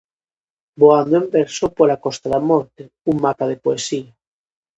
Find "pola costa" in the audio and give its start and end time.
1.77-2.27